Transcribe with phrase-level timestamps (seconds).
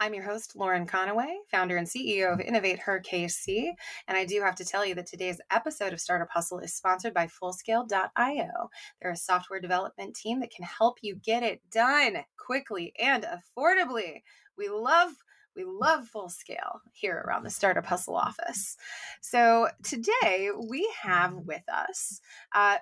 [0.00, 3.70] I'm your host, Lauren Conaway, founder and CEO of Innovate Her KC.
[4.08, 7.14] And I do have to tell you that today's episode of Startup Hustle is sponsored
[7.14, 8.70] by Fullscale.io.
[9.00, 14.22] They're a software development team that can help you get it done quickly and affordably.
[14.58, 15.10] We love
[15.54, 18.76] we love full scale here around the Startup Hustle office.
[19.20, 22.20] So today we have with us,
[22.52, 22.78] uh,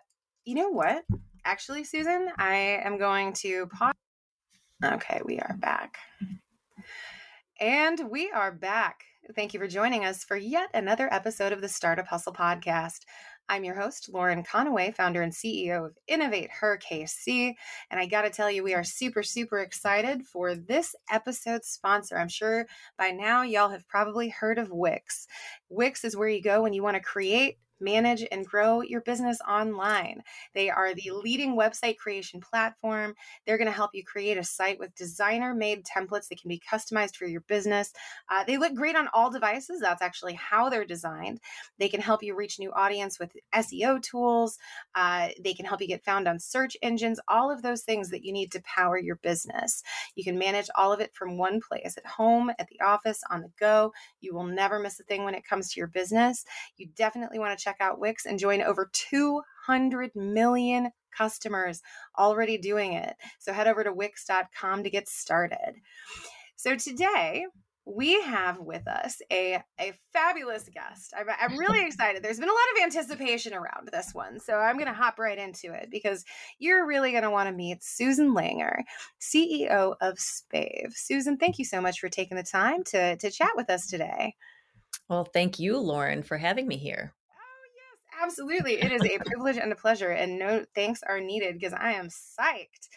[0.46, 1.05] you know what?
[1.44, 3.92] Actually, Susan, I am going to pause.
[4.83, 5.98] Okay, we are back.
[7.62, 9.05] And we are back.
[9.36, 13.02] Thank you for joining us for yet another episode of the Startup Hustle podcast.
[13.48, 17.55] I'm your host, Lauren Conaway, founder and CEO of Innovate Her KC.
[17.88, 22.18] And I got to tell you, we are super, super excited for this episode sponsor.
[22.18, 22.66] I'm sure
[22.98, 25.28] by now y'all have probably heard of Wix.
[25.68, 29.38] Wix is where you go when you want to create manage, and grow your business
[29.48, 30.22] online.
[30.55, 33.14] They are the leading website creation platform.
[33.47, 36.62] They're going to help you create a site with designer made templates that can be
[36.70, 37.92] customized for your business.
[38.30, 39.80] Uh, they look great on all devices.
[39.80, 41.41] That's actually how they're designed.
[41.78, 44.58] They can help you reach new audience with SEO tools.
[44.94, 48.24] Uh, they can help you get found on search engines, all of those things that
[48.24, 49.83] you need to power your business.
[50.14, 53.42] You can manage all of it from one place at home, at the office, on
[53.42, 53.92] the go.
[54.20, 56.44] You will never miss a thing when it comes to your business.
[56.77, 61.83] You definitely want to check check out Wix and join over 200 million customers
[62.18, 63.14] already doing it.
[63.38, 65.74] So head over to wix.com to get started.
[66.56, 67.46] So today,
[67.84, 71.12] we have with us a, a fabulous guest.
[71.18, 72.22] I'm, I'm really excited.
[72.22, 74.38] There's been a lot of anticipation around this one.
[74.38, 76.24] So I'm going to hop right into it because
[76.61, 78.82] you're really going to want to meet Susan Langer,
[79.20, 80.92] CEO of Spave.
[80.94, 84.36] Susan, thank you so much for taking the time to, to chat with us today.
[85.08, 87.12] Well, thank you, Lauren, for having me here.
[88.22, 88.74] Absolutely.
[88.74, 92.08] It is a privilege and a pleasure, and no thanks are needed because I am
[92.08, 92.88] psyched.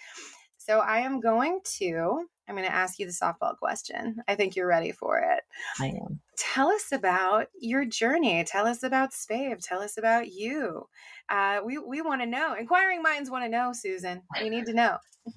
[0.58, 4.18] So I am going to I'm going to ask you the softball question.
[4.28, 5.44] I think you're ready for it.
[5.80, 6.20] I am.
[6.38, 8.44] Tell us about your journey.
[8.44, 9.66] Tell us about Spave.
[9.66, 10.88] Tell us about you.
[11.30, 12.54] Uh, we we want to know.
[12.54, 14.22] Inquiring minds want to know, Susan.
[14.42, 14.98] We need to know.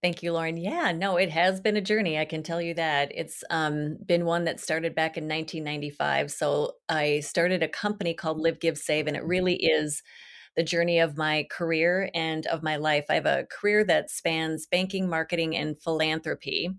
[0.00, 0.56] Thank you, Lauren.
[0.56, 2.18] Yeah, no, it has been a journey.
[2.18, 3.10] I can tell you that.
[3.12, 6.30] It's um, been one that started back in 1995.
[6.30, 10.04] So I started a company called Live, Give, Save, and it really is
[10.56, 13.06] the journey of my career and of my life.
[13.10, 16.70] I have a career that spans banking, marketing, and philanthropy.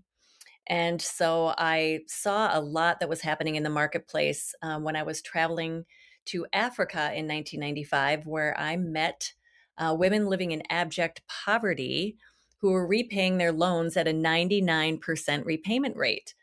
[0.66, 5.02] And so I saw a lot that was happening in the marketplace um, when I
[5.02, 5.84] was traveling
[6.26, 9.34] to Africa in 1995, where I met
[9.76, 12.16] uh, women living in abject poverty
[12.60, 16.34] who were repaying their loans at a 99% repayment rate.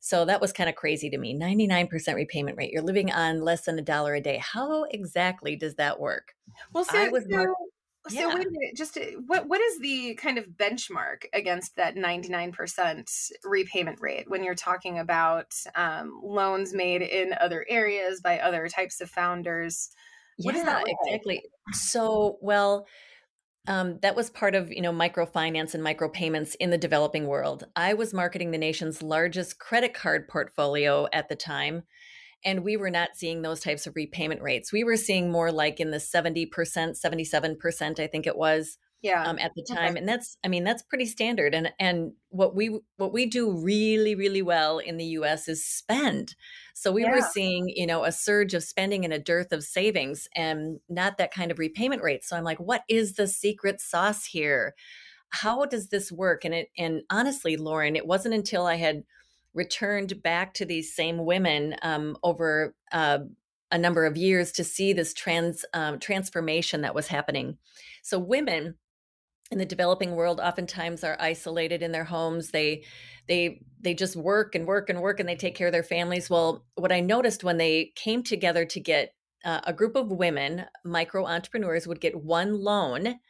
[0.00, 1.34] So that was kind of crazy to me.
[1.34, 2.70] 99% repayment rate.
[2.70, 4.36] You're living on less than a dollar a day.
[4.36, 6.34] How exactly does that work?
[6.74, 7.54] Well, so, was so, more,
[8.08, 8.26] so yeah.
[8.34, 8.76] wait a minute.
[8.76, 14.54] Just what what is the kind of benchmark against that 99% repayment rate when you're
[14.54, 19.88] talking about um, loans made in other areas by other types of founders?
[20.36, 21.42] What yeah, exactly.
[21.72, 22.86] So, well,
[23.66, 27.64] um, that was part of you know microfinance and micropayments in the developing world.
[27.76, 31.84] I was marketing the nation's largest credit card portfolio at the time,
[32.44, 34.72] and we were not seeing those types of repayment rates.
[34.72, 38.36] We were seeing more like in the seventy percent, seventy seven percent, I think it
[38.36, 39.22] was yeah.
[39.24, 39.98] um, at the time okay.
[39.98, 44.14] and that's i mean that's pretty standard and and what we what we do really
[44.14, 46.34] really well in the us is spend.
[46.74, 47.12] So we yeah.
[47.12, 51.18] were seeing you know a surge of spending and a dearth of savings and not
[51.18, 52.24] that kind of repayment rate.
[52.24, 54.74] So i'm like what is the secret sauce here?
[55.28, 56.44] How does this work?
[56.44, 59.04] And it and honestly lauren it wasn't until i had
[59.52, 63.18] returned back to these same women um, over uh,
[63.70, 67.58] a number of years to see this trans um, transformation that was happening.
[68.02, 68.74] So women
[69.54, 72.50] in the developing world oftentimes are isolated in their homes.
[72.50, 72.84] They
[73.28, 76.28] they they just work and work and work and they take care of their families.
[76.28, 79.14] Well what i noticed when they came together to get
[79.44, 83.20] uh, a group of women micro entrepreneurs would get one loan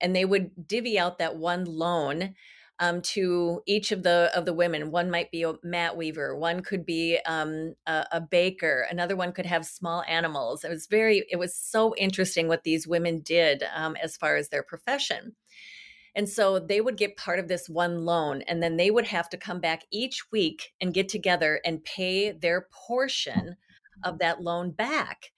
[0.00, 2.34] and they would divvy out that one loan
[2.80, 4.90] um, to each of the of the women.
[4.90, 9.32] One might be a mat weaver, one could be um, a, a, baker, another one
[9.32, 10.64] could have small animals.
[10.64, 14.48] It was very, it was so interesting what these women did um, as far as
[14.48, 15.34] their profession.
[16.14, 19.28] And so they would get part of this one loan, and then they would have
[19.30, 23.56] to come back each week and get together and pay their portion
[24.04, 25.32] of that loan back.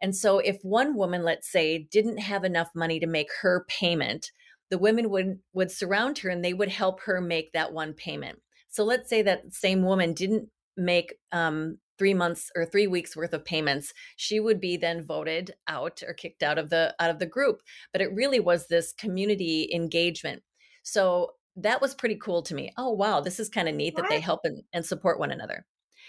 [0.00, 4.32] And so if one woman, let's say, didn't have enough money to make her payment,
[4.74, 8.40] the women would would surround her and they would help her make that one payment.
[8.68, 13.32] So let's say that same woman didn't make um, three months or three weeks worth
[13.32, 17.20] of payments she would be then voted out or kicked out of the out of
[17.20, 17.60] the group
[17.92, 20.42] but it really was this community engagement
[20.82, 24.02] so that was pretty cool to me oh wow this is kind of neat what?
[24.02, 25.64] that they help and, and support one another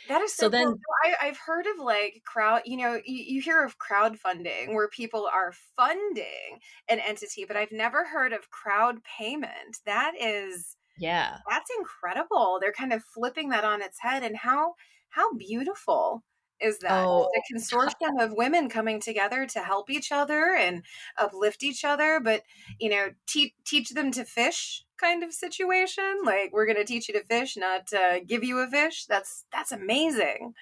[0.07, 0.80] that is so, so then cool.
[1.22, 5.28] I, have heard of like crowd, you know, you, you hear of crowdfunding where people
[5.31, 6.60] are funding
[6.90, 9.78] an entity, but I've never heard of crowd payment.
[9.86, 12.60] That is, yeah, that's incredible.
[12.62, 14.24] They're kind of flipping that on its head.
[14.24, 14.75] And how,
[15.10, 16.24] how beautiful
[16.60, 17.30] is that oh.
[17.36, 20.84] a consortium of women coming together to help each other and
[21.18, 22.44] uplift each other but
[22.80, 27.07] you know te- teach them to fish kind of situation like we're going to teach
[27.07, 30.54] you to fish not uh, give you a fish that's that's amazing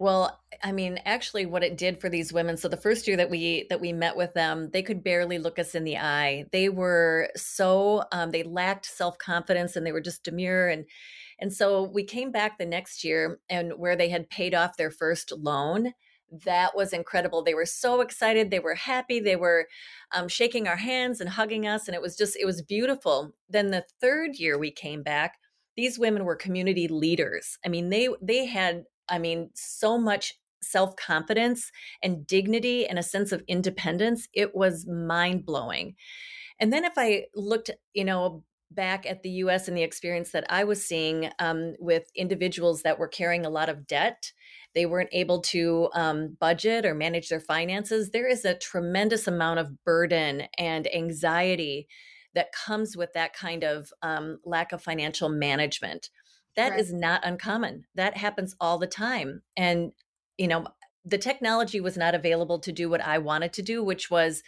[0.00, 3.28] well, I mean, actually what it did for these women, so the first year that
[3.28, 6.46] we that we met with them, they could barely look us in the eye.
[6.52, 10.86] They were so um, they lacked self-confidence and they were just demure and
[11.40, 14.90] and so we came back the next year and where they had paid off their
[14.90, 15.94] first loan,
[16.44, 17.42] that was incredible.
[17.42, 18.50] They were so excited.
[18.50, 19.20] They were happy.
[19.20, 19.66] They were
[20.12, 21.88] um, shaking our hands and hugging us.
[21.88, 23.32] And it was just, it was beautiful.
[23.48, 25.38] Then the third year we came back,
[25.76, 27.58] these women were community leaders.
[27.64, 31.70] I mean, they, they had, I mean, so much self confidence
[32.02, 34.28] and dignity and a sense of independence.
[34.34, 35.94] It was mind blowing.
[36.60, 40.46] And then if I looked, you know, back at the US and the experience that
[40.48, 44.32] I was seeing um, with individuals that were carrying a lot of debt.
[44.74, 48.10] They weren't able to um, budget or manage their finances.
[48.10, 51.88] There is a tremendous amount of burden and anxiety
[52.34, 56.10] that comes with that kind of um, lack of financial management.
[56.56, 56.80] That right.
[56.80, 57.86] is not uncommon.
[57.94, 59.42] That happens all the time.
[59.56, 59.92] And,
[60.38, 60.66] you know,
[61.04, 64.42] the technology was not available to do what I wanted to do, which was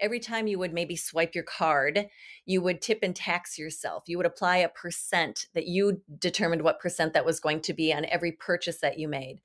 [0.00, 2.08] every time you would maybe swipe your card,
[2.44, 4.04] you would tip and tax yourself.
[4.06, 7.92] You would apply a percent that you determined what percent that was going to be
[7.92, 9.40] on every purchase that you made.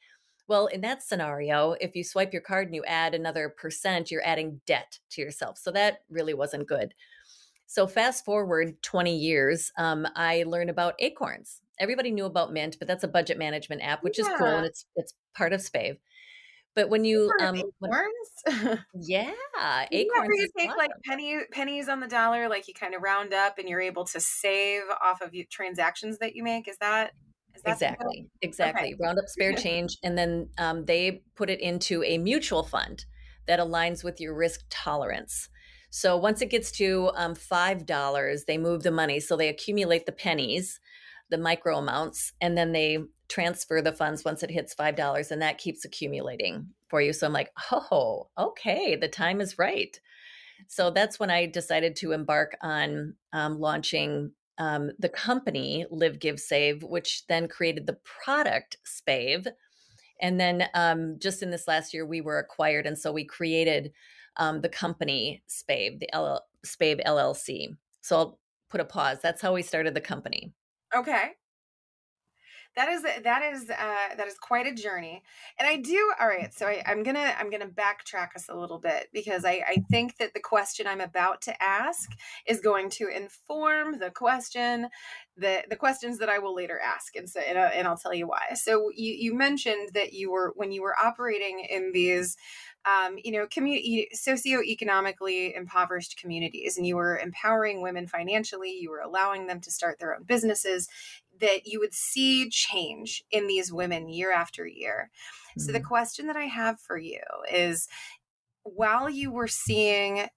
[0.47, 4.25] Well, in that scenario, if you swipe your card and you add another percent, you're
[4.25, 5.59] adding debt to yourself.
[5.59, 6.95] So that really wasn't good.
[7.67, 11.61] So fast forward 20 years, um, I learned about Acorns.
[11.79, 14.25] Everybody knew about Mint, but that's a budget management app, which yeah.
[14.25, 15.97] is cool and it's it's part of Spave.
[16.75, 19.33] But when you um acorns, yeah,
[19.91, 20.29] acorns.
[20.29, 23.67] you take like penny pennies on the dollar, like you kind of round up, and
[23.67, 26.67] you're able to save off of transactions that you make.
[26.67, 27.11] Is that
[27.55, 28.97] is that exactly exactly okay.
[29.01, 33.05] round up spare change, and then um, they put it into a mutual fund
[33.47, 35.49] that aligns with your risk tolerance.
[35.89, 39.19] So once it gets to um, five dollars, they move the money.
[39.19, 40.79] So they accumulate the pennies,
[41.29, 42.99] the micro amounts, and then they
[43.29, 47.13] transfer the funds once it hits five dollars, and that keeps accumulating for you.
[47.13, 49.97] So I'm like, oh, okay, the time is right.
[50.67, 56.39] So that's when I decided to embark on um, launching um, the company Live, Give,
[56.39, 59.47] Save, which then created the product Spave.
[60.21, 63.93] And then um, just in this last year, we were acquired, and so we created
[64.35, 67.77] um, the company Spave, the L- Spave LLC.
[68.01, 68.39] So I'll
[68.69, 69.19] put a pause.
[69.23, 70.51] That's how we started the company.
[70.93, 71.31] Okay
[72.75, 75.23] that is that is uh, that is quite a journey
[75.57, 78.79] and i do all right so I, am gonna i'm gonna backtrack us a little
[78.79, 82.11] bit because I, I think that the question i'm about to ask
[82.47, 84.87] is going to inform the question
[85.37, 88.13] the the questions that i will later ask and so and, uh, and i'll tell
[88.13, 92.37] you why so you you mentioned that you were when you were operating in these
[92.85, 98.71] um, you know, community socioeconomically impoverished communities, and you were empowering women financially.
[98.71, 100.87] You were allowing them to start their own businesses
[101.39, 105.09] that you would see change in these women year after year.
[105.51, 105.61] Mm-hmm.
[105.61, 105.87] So, the mm-hmm.
[105.87, 107.87] question that I have for you is
[108.63, 110.27] while you were seeing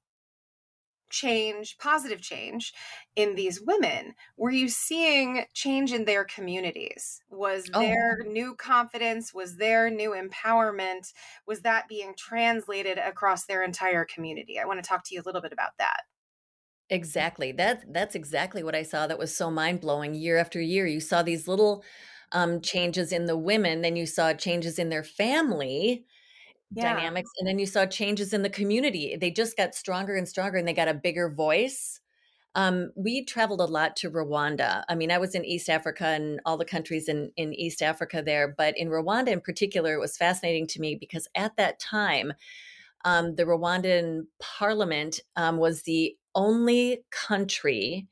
[1.13, 2.73] change, positive change
[3.15, 7.21] in these women, were you seeing change in their communities?
[7.31, 7.81] Was oh.
[7.81, 9.33] there new confidence?
[9.33, 11.13] Was there new empowerment?
[11.47, 14.59] Was that being translated across their entire community?
[14.59, 16.01] I want to talk to you a little bit about that.
[16.93, 17.53] Exactly.
[17.53, 19.07] That that's exactly what I saw.
[19.07, 20.15] That was so mind blowing.
[20.15, 21.83] Year after year, you saw these little
[22.33, 23.81] um, changes in the women.
[23.81, 26.05] Then you saw changes in their family
[26.71, 26.95] yeah.
[26.95, 29.17] dynamics, and then you saw changes in the community.
[29.17, 31.99] They just got stronger and stronger, and they got a bigger voice.
[32.55, 34.85] Um, we traveled a lot to Rwanda.
[34.87, 38.23] I mean, I was in East Africa and all the countries in, in East Africa
[38.23, 42.35] there, but in Rwanda in particular, it was fascinating to me because at that time,
[43.07, 48.09] um, the Rwandan parliament um, was the only country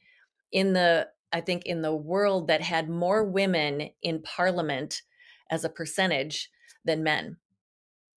[0.53, 5.03] in the, I think, in the world that had more women in parliament
[5.51, 6.51] as a percentage
[6.85, 7.37] than men.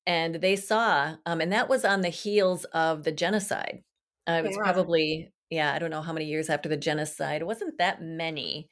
[0.06, 3.82] And they saw, um, and that was on the heels of the genocide.
[4.28, 4.62] Uh, it was yeah.
[4.62, 7.42] probably yeah, I don't know how many years after the genocide.
[7.42, 8.70] It wasn't that many.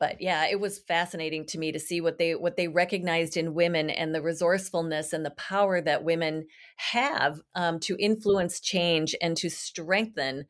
[0.00, 3.54] But yeah, it was fascinating to me to see what they what they recognized in
[3.54, 9.36] women and the resourcefulness and the power that women have um, to influence change and
[9.38, 10.46] to strengthen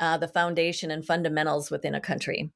[0.00, 2.50] uh, the foundation and fundamentals within a country.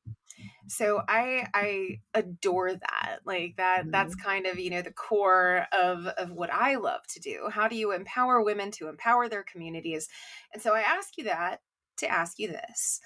[0.68, 3.90] So i i adore that like that mm-hmm.
[3.90, 7.48] that's kind of you know the core of of what i love to do.
[7.50, 10.08] How do you empower women to empower their communities?
[10.52, 11.60] And so i ask you that
[11.98, 13.00] to ask you this.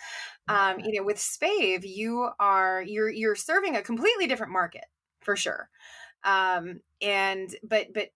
[0.48, 4.86] Um, you know, with Spave, you are you're you're serving a completely different market
[5.20, 5.68] for sure.
[6.24, 8.08] Um, and but but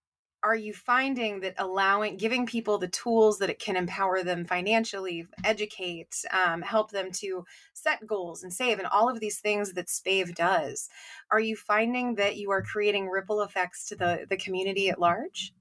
[0.42, 5.26] are you finding that allowing giving people the tools that it can empower them financially
[5.44, 9.86] educate um, help them to set goals and save and all of these things that
[9.86, 10.88] spave does
[11.30, 15.52] are you finding that you are creating ripple effects to the the community at large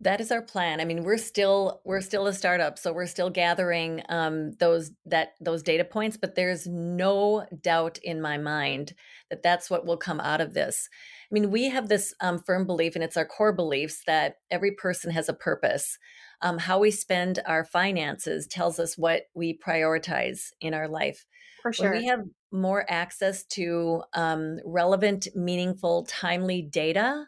[0.00, 0.80] that is our plan.
[0.80, 5.34] I mean, we're still we're still a startup, so we're still gathering um, those that
[5.40, 6.18] those data points.
[6.18, 8.94] But there's no doubt in my mind
[9.30, 10.88] that that's what will come out of this.
[11.30, 14.72] I mean, we have this um, firm belief, and it's our core beliefs that every
[14.72, 15.98] person has a purpose.
[16.42, 21.24] Um, how we spend our finances tells us what we prioritize in our life.
[21.62, 22.20] For sure, when we have
[22.52, 27.26] more access to um, relevant, meaningful, timely data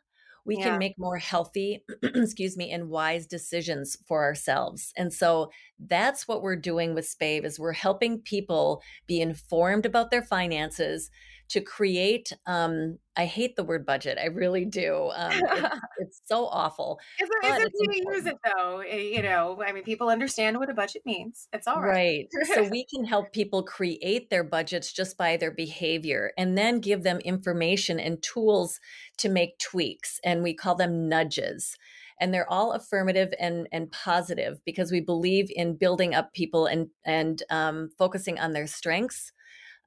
[0.49, 0.71] we yeah.
[0.71, 4.95] can make more healthy, excuse me, and wise decisions for ourselves.
[4.97, 10.11] And so that's what we're doing with Spave is we're helping people be informed about
[10.11, 11.11] their finances
[11.49, 16.47] to create um, i hate the word budget i really do um, it, it's so
[16.47, 20.59] awful it's, it's, it's you use it though eh, you know i mean people understand
[20.59, 22.29] what a budget means it's all right.
[22.33, 26.81] Right so we can help people create their budgets just by their behavior and then
[26.81, 28.81] give them information and tools
[29.19, 31.77] to make tweaks and we call them nudges
[32.21, 36.89] and they're all affirmative and and positive because we believe in building up people and
[37.05, 39.33] and um, focusing on their strengths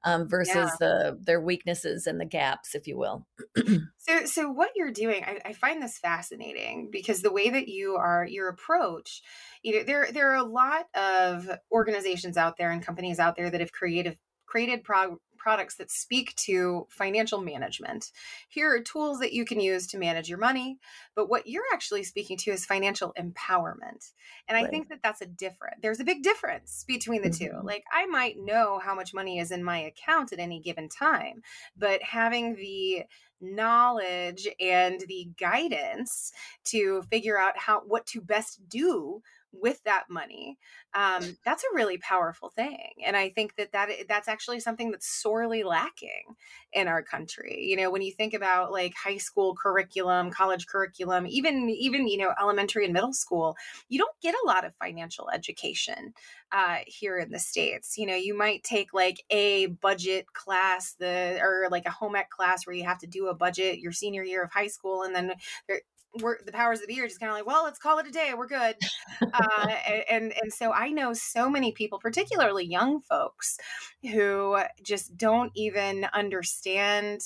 [0.04, 0.70] um, versus yeah.
[0.80, 3.26] the their weaknesses and the gaps, if you will.
[3.98, 7.94] so, so what you're doing, I, I, find this fascinating because the way that you
[7.96, 9.22] are, your approach,
[9.62, 13.50] you know, there there are a lot of organizations out there and companies out there
[13.50, 14.16] that have created
[14.46, 18.12] created pro- products that speak to financial management.
[18.48, 20.78] Here are tools that you can use to manage your money,
[21.16, 24.12] but what you're actually speaking to is financial empowerment.
[24.46, 25.82] And I think that that's a different.
[25.82, 27.58] There's a big difference between the mm-hmm.
[27.58, 27.66] two.
[27.66, 31.42] Like I might know how much money is in my account at any given time,
[31.76, 33.04] but having the
[33.40, 36.32] knowledge and the guidance
[36.64, 39.20] to figure out how what to best do
[39.52, 40.58] with that money
[40.94, 45.06] um, that's a really powerful thing and i think that, that that's actually something that's
[45.06, 46.34] sorely lacking
[46.72, 51.26] in our country you know when you think about like high school curriculum college curriculum
[51.26, 53.56] even even you know elementary and middle school
[53.88, 56.14] you don't get a lot of financial education
[56.52, 61.38] uh, here in the states you know you might take like a budget class the
[61.40, 64.22] or like a home ec class where you have to do a budget your senior
[64.22, 65.32] year of high school and then
[66.14, 68.32] the powers of be are just kind of like, well, let's call it a day.
[68.36, 68.76] We're good.
[69.22, 69.66] uh,
[70.10, 73.58] and and so I know so many people, particularly young folks,
[74.02, 77.22] who just don't even understand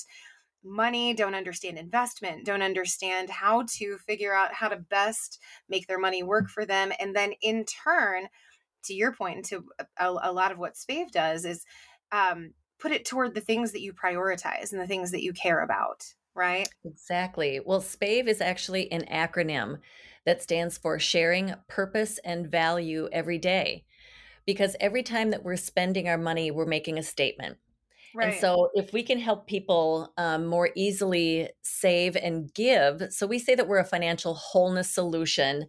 [0.63, 5.39] money, don't understand investment, don't understand how to figure out how to best
[5.69, 8.27] make their money work for them, and then in turn,
[8.83, 9.65] to your point, and to
[9.97, 11.65] a, a lot of what Spave does is
[12.11, 15.61] um, put it toward the things that you prioritize and the things that you care
[15.61, 16.05] about
[16.37, 16.69] right?
[16.85, 17.59] Exactly.
[17.65, 19.79] Well, SPAVE is actually an acronym
[20.25, 23.83] that stands for sharing purpose and value every day.
[24.45, 27.57] Because every time that we're spending our money, we're making a statement.
[28.15, 28.29] Right.
[28.29, 33.39] And so, if we can help people um, more easily save and give, so we
[33.39, 35.67] say that we're a financial wholeness solution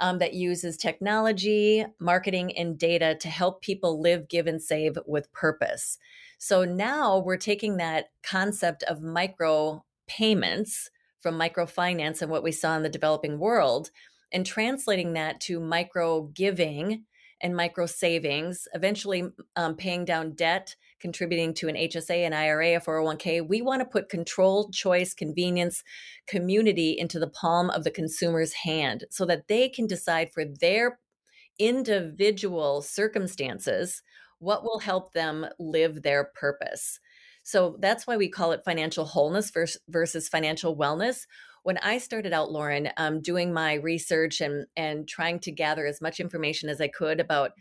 [0.00, 5.32] um, that uses technology, marketing, and data to help people live, give, and save with
[5.32, 5.98] purpose.
[6.38, 12.76] So now we're taking that concept of micro payments from microfinance and what we saw
[12.76, 13.90] in the developing world
[14.32, 17.04] and translating that to micro giving
[17.40, 19.24] and micro savings, eventually
[19.56, 23.46] um, paying down debt, contributing to an HSA, an IRA, a 401k.
[23.46, 25.84] We want to put control, choice, convenience,
[26.26, 30.98] community into the palm of the consumer's hand so that they can decide for their
[31.58, 34.02] individual circumstances
[34.40, 37.00] what will help them live their purpose.
[37.48, 41.26] So that's why we call it financial wholeness versus, versus financial wellness.
[41.62, 46.02] When I started out, Lauren, um, doing my research and and trying to gather as
[46.02, 47.52] much information as I could about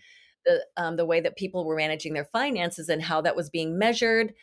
[0.46, 3.80] the um, the way that people were managing their finances and how that was being
[3.80, 4.34] measured,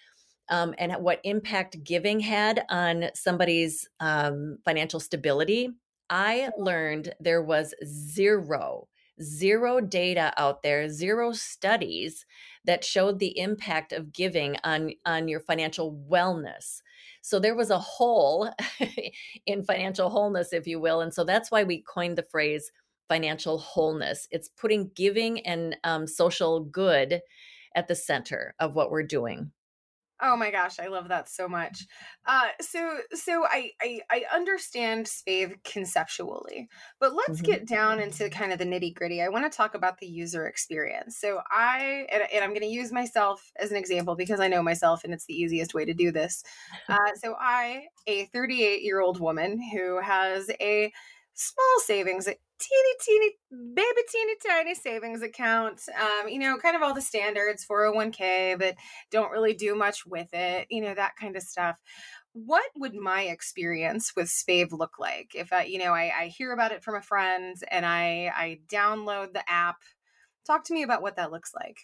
[0.49, 5.69] um, and what impact giving had on somebody's um, financial stability,
[6.09, 8.89] I learned there was zero,
[9.23, 12.27] zero data out there, zero studies
[12.65, 16.81] that showed the impact of giving on, on your financial wellness.
[17.21, 18.51] So there was a hole
[19.47, 21.01] in financial wholeness, if you will.
[21.01, 22.71] And so that's why we coined the phrase
[23.09, 24.27] financial wholeness.
[24.31, 27.21] It's putting giving and um, social good
[27.75, 29.51] at the center of what we're doing.
[30.23, 31.87] Oh my gosh, I love that so much.
[32.25, 36.69] Uh, so, so I, I, I understand Spave conceptually,
[37.01, 37.51] but let's mm-hmm.
[37.51, 39.21] get down into kind of the nitty gritty.
[39.21, 41.19] I want to talk about the user experience.
[41.19, 44.63] So, I and, and I'm going to use myself as an example because I know
[44.63, 46.45] myself, and it's the easiest way to do this.
[46.89, 50.93] Uh, so, I, a 38 year old woman who has a
[51.35, 53.33] small savings teeny, teeny,
[53.75, 55.83] baby, teeny, tiny savings account.
[55.99, 58.75] Um, you know, kind of all the standards, 401k, but
[59.11, 61.77] don't really do much with it, you know, that kind of stuff.
[62.33, 66.53] What would my experience with Spave look like if I, you know, I, I hear
[66.53, 69.77] about it from a friend and I, I download the app?
[70.47, 71.79] Talk to me about what that looks like.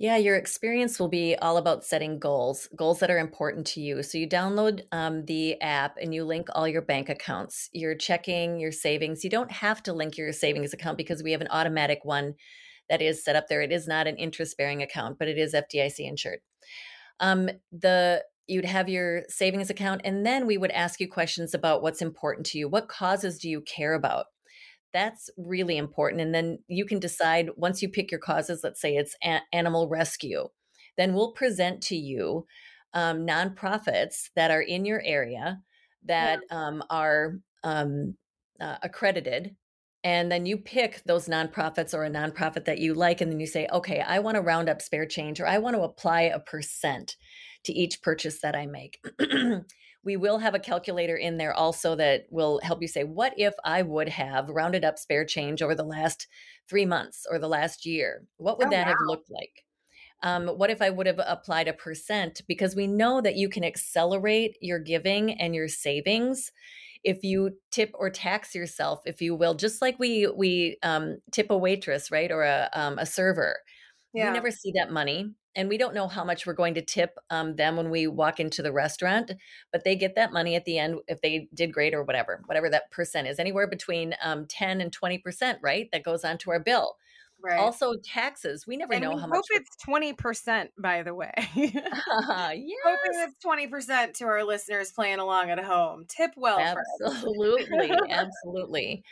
[0.00, 4.02] Yeah, your experience will be all about setting goals, goals that are important to you.
[4.02, 8.58] So you download um, the app and you link all your bank accounts, your checking,
[8.58, 9.22] your savings.
[9.24, 12.32] You don't have to link your savings account because we have an automatic one
[12.88, 13.60] that is set up there.
[13.60, 16.38] It is not an interest bearing account, but it is FDIC insured.
[17.20, 21.82] Um, the you'd have your savings account, and then we would ask you questions about
[21.82, 22.70] what's important to you.
[22.70, 24.26] What causes do you care about?
[24.92, 26.22] That's really important.
[26.22, 29.88] And then you can decide once you pick your causes, let's say it's a- animal
[29.88, 30.48] rescue,
[30.96, 32.46] then we'll present to you
[32.94, 35.60] um, nonprofits that are in your area
[36.06, 36.66] that yeah.
[36.66, 38.16] um, are um,
[38.60, 39.54] uh, accredited.
[40.02, 43.20] And then you pick those nonprofits or a nonprofit that you like.
[43.20, 45.76] And then you say, okay, I want to round up spare change or I want
[45.76, 47.16] to apply a percent
[47.64, 48.98] to each purchase that I make.
[50.02, 53.54] we will have a calculator in there also that will help you say, what if
[53.64, 56.26] I would have rounded up spare change over the last
[56.68, 58.24] three months or the last year?
[58.38, 58.92] What would oh, that wow.
[58.92, 59.64] have looked like?
[60.22, 62.42] Um, what if I would have applied a percent?
[62.46, 66.50] Because we know that you can accelerate your giving and your savings
[67.02, 71.50] if you tip or tax yourself, if you will, just like we we um, tip
[71.50, 73.56] a waitress, right, or a um, a server.
[74.12, 74.28] Yeah.
[74.28, 77.18] We never see that money and we don't know how much we're going to tip
[77.30, 79.32] um, them when we walk into the restaurant
[79.72, 82.68] but they get that money at the end if they did great or whatever whatever
[82.68, 86.60] that percent is anywhere between um, 10 and 20 percent right that goes onto our
[86.60, 86.96] bill
[87.42, 87.58] Right.
[87.58, 88.66] Also, taxes.
[88.66, 89.36] We never and know we how much.
[89.36, 90.70] Hope it's twenty percent.
[90.78, 92.76] By the way, uh, yes.
[92.84, 96.04] hoping it's twenty percent to our listeners playing along at home.
[96.06, 99.04] Tip well, absolutely, absolutely.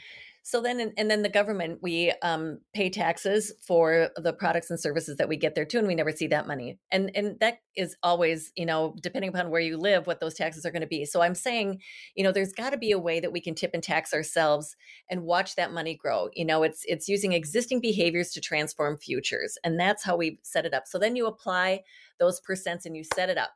[0.42, 5.18] So then, and then the government, we um, pay taxes for the products and services
[5.18, 6.78] that we get there too, and we never see that money.
[6.90, 10.64] And and that is always, you know, depending upon where you live, what those taxes
[10.64, 11.04] are going to be.
[11.04, 11.80] So I'm saying,
[12.14, 14.74] you know, there's got to be a way that we can tip and tax ourselves
[15.10, 16.28] and watch that money grow.
[16.34, 20.64] You know, it's it's using existing behaviors to transform futures, and that's how we set
[20.64, 20.86] it up.
[20.86, 21.82] So then you apply
[22.18, 23.50] those percents and you set it up.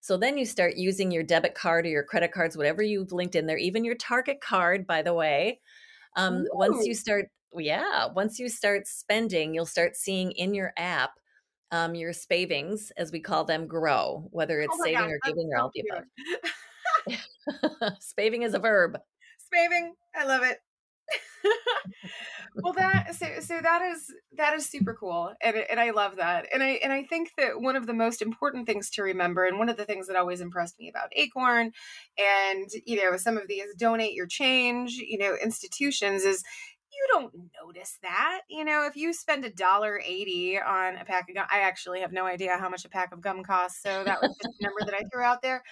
[0.00, 3.36] So then you start using your debit card or your credit cards, whatever you've linked
[3.36, 5.60] in there, even your Target card, by the way
[6.16, 11.12] um, once you start yeah once you start spending you'll start seeing in your app
[11.70, 15.50] um, your spavings as we call them grow whether it's oh saving God, or giving
[15.52, 16.04] or all the above
[18.00, 18.98] spaving is a verb.
[19.38, 20.58] Spaving i love it
[22.54, 26.46] well that so so that is that is super cool and and I love that
[26.52, 29.58] and I and I think that one of the most important things to remember and
[29.58, 31.72] one of the things that always impressed me about Acorn
[32.18, 36.42] and you know some of these donate your change you know institutions is
[36.92, 37.32] you don't
[37.64, 38.40] notice that.
[38.48, 42.00] You know, if you spend a dollar eighty on a pack of gum, I actually
[42.00, 44.64] have no idea how much a pack of gum costs, so that was just a
[44.64, 45.62] number that I threw out there.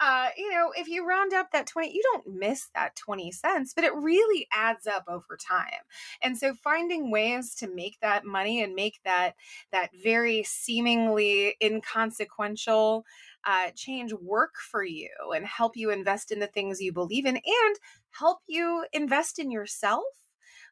[0.00, 3.72] Uh, you know, if you round up that twenty, you don't miss that twenty cents,
[3.74, 5.82] but it really adds up over time.
[6.22, 9.34] And so, finding ways to make that money and make that
[9.72, 13.04] that very seemingly inconsequential
[13.44, 17.36] uh, change work for you and help you invest in the things you believe in
[17.36, 17.76] and
[18.10, 20.04] help you invest in yourself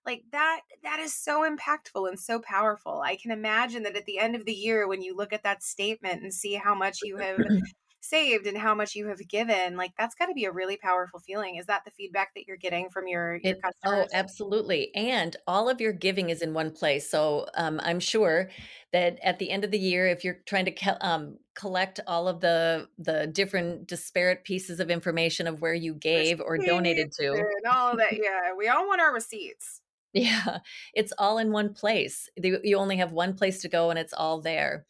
[0.07, 3.03] like that that is so impactful and so powerful.
[3.05, 5.63] I can imagine that at the end of the year when you look at that
[5.63, 7.39] statement and see how much you have
[8.01, 11.21] saved and how much you have given like that's got to be a really powerful
[11.21, 11.57] feeling.
[11.57, 14.09] Is that the feedback that you're getting from your, your it, oh, customers?
[14.13, 14.95] oh absolutely.
[14.95, 17.11] And all of your giving is in one place.
[17.11, 18.51] So um, i'm sure
[18.93, 22.41] that at the end of the year if you're trying to um, collect all of
[22.41, 27.67] the the different disparate pieces of information of where you gave or donated to and
[27.71, 28.55] all that yeah.
[28.57, 29.83] We all want our receipts
[30.19, 30.59] yeah
[30.95, 34.41] it's all in one place you only have one place to go and it's all
[34.41, 34.87] there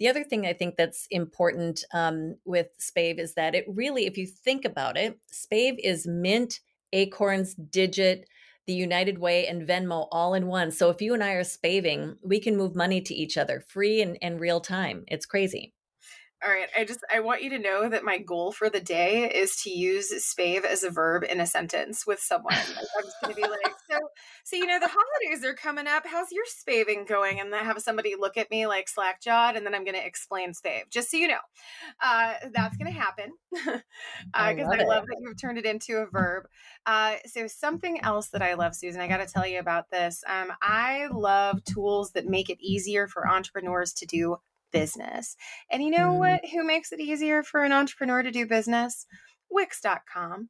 [0.00, 4.16] the other thing I think that's important um, with Spave is that it really, if
[4.16, 6.60] you think about it, Spave is Mint,
[6.94, 8.26] Acorns, Digit,
[8.66, 10.70] the United Way, and Venmo all in one.
[10.70, 14.00] So if you and I are spaving, we can move money to each other free
[14.00, 15.04] and, and real time.
[15.06, 15.74] It's crazy.
[16.42, 16.70] All right.
[16.74, 19.70] I just I want you to know that my goal for the day is to
[19.70, 22.54] use spave as a verb in a sentence with someone.
[22.54, 23.98] Like I'm just gonna be like, so
[24.44, 26.04] so you know the holidays are coming up.
[26.06, 27.40] How's your spaving going?
[27.40, 30.52] And then have somebody look at me like slack jawed, and then I'm gonna explain
[30.52, 30.90] spave.
[30.90, 31.38] Just so you know,
[32.02, 33.80] uh, that's gonna happen because
[34.34, 36.44] uh, I, love, I love that you've turned it into a verb.
[36.86, 40.22] Uh, so something else that I love, Susan, I got to tell you about this.
[40.26, 44.36] Um, I love tools that make it easier for entrepreneurs to do
[44.72, 45.36] business.
[45.70, 46.18] And you know mm.
[46.18, 46.40] what?
[46.52, 49.06] Who makes it easier for an entrepreneur to do business?
[49.50, 50.48] Wix.com.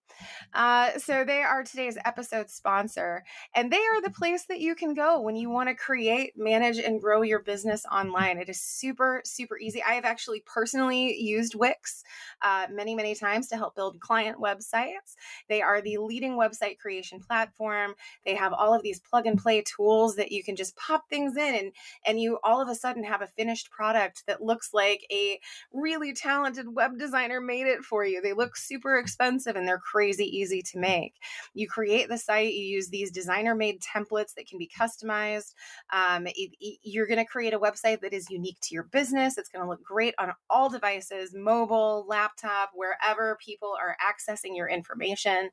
[0.53, 4.95] Uh, so they are today's episode sponsor, and they are the place that you can
[4.95, 8.39] go when you want to create, manage, and grow your business online.
[8.39, 9.83] It is super, super easy.
[9.83, 12.05] I have actually personally used Wix
[12.43, 15.17] uh, many, many times to help build client websites.
[15.49, 17.95] They are the leading website creation platform.
[18.25, 21.37] They have all of these plug and play tools that you can just pop things
[21.37, 21.73] in, and
[22.07, 25.41] and you all of a sudden have a finished product that looks like a
[25.73, 28.21] really talented web designer made it for you.
[28.21, 31.15] They look super super expensive and they're crazy easy to make.
[31.55, 35.55] You create the site, you use these designer made templates that can be customized.
[35.93, 39.39] Um, it, it, you're going to create a website that is unique to your business.
[39.39, 44.69] It's going to look great on all devices mobile, laptop, wherever people are accessing your
[44.69, 45.51] information.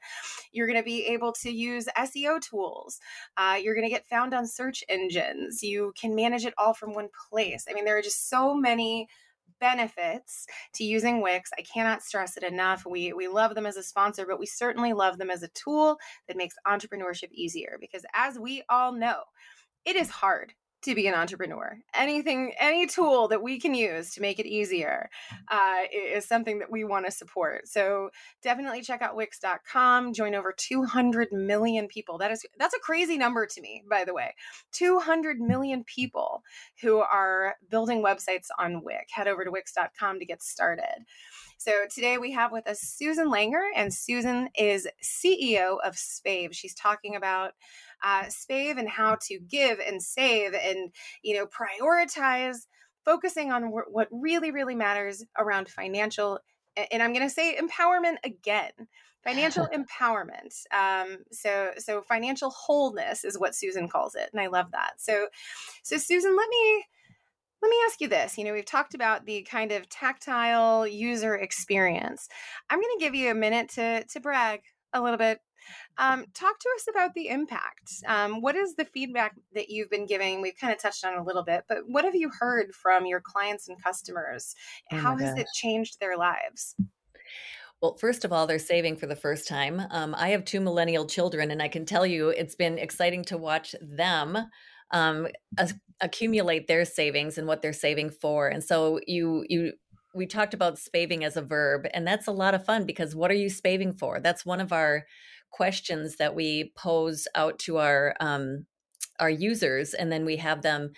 [0.52, 3.00] You're going to be able to use SEO tools.
[3.36, 5.62] Uh, you're going to get found on search engines.
[5.62, 7.66] You can manage it all from one place.
[7.70, 9.08] I mean, there are just so many
[9.60, 11.52] benefits to using Wix.
[11.58, 12.86] I cannot stress it enough.
[12.86, 15.98] We we love them as a sponsor, but we certainly love them as a tool
[16.28, 19.22] that makes entrepreneurship easier because as we all know,
[19.86, 21.78] it is hard to be an entrepreneur.
[21.94, 25.10] Anything, any tool that we can use to make it easier
[25.50, 27.68] uh, is something that we want to support.
[27.68, 28.10] So
[28.44, 30.14] definitely check out Wix.com.
[30.14, 32.18] Join over 200 million people.
[32.18, 34.36] That is that's a crazy number to me, by the way.
[34.74, 36.44] 200 million people
[36.82, 39.12] who are building websites on Wix.
[39.12, 41.06] Head over to Wix.com to get started.
[41.60, 46.54] So today we have with us Susan Langer, and Susan is CEO of Spave.
[46.54, 47.54] She's talking about
[48.04, 50.92] uh, Spave and how to give and save and,
[51.24, 52.68] you know, prioritize,
[53.06, 56.40] focusing on what really, really matters around financial.
[56.92, 58.72] And I'm going to say empowerment again
[59.28, 64.72] financial empowerment um, so so financial wholeness is what susan calls it and i love
[64.72, 65.28] that so
[65.84, 66.86] so susan let me
[67.62, 71.36] let me ask you this you know we've talked about the kind of tactile user
[71.36, 72.28] experience
[72.70, 74.62] i'm going to give you a minute to to brag
[74.94, 75.40] a little bit
[75.98, 77.92] um, talk to us about the impact.
[78.06, 80.42] Um, what is the feedback that you've been giving?
[80.42, 83.22] We've kind of touched on a little bit, but what have you heard from your
[83.22, 84.56] clients and customers?
[84.92, 86.76] Oh How has it changed their lives?
[87.82, 89.82] Well, first of all, they're saving for the first time.
[89.92, 93.38] Um, I have two millennial children, and I can tell you it's been exciting to
[93.38, 94.38] watch them
[94.92, 95.28] um,
[96.02, 98.48] accumulate their savings and what they're saving for.
[98.48, 99.74] And so you you
[100.16, 103.30] we talked about spaving as a verb, and that's a lot of fun because what
[103.30, 104.20] are you spaving for?
[104.20, 105.06] That's one of our
[105.52, 108.66] questions that we pose out to our um,
[109.20, 110.92] our users, and then we have them